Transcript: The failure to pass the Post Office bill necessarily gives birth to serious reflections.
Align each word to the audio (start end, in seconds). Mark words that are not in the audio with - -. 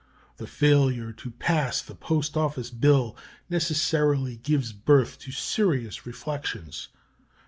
The 0.37 0.47
failure 0.47 1.11
to 1.11 1.29
pass 1.29 1.79
the 1.79 1.93
Post 1.93 2.35
Office 2.35 2.71
bill 2.71 3.15
necessarily 3.51 4.37
gives 4.37 4.73
birth 4.73 5.19
to 5.19 5.31
serious 5.31 6.07
reflections. 6.07 6.87